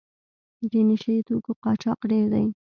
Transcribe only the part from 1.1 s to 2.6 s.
یي توکو قاچاق ډېر دی.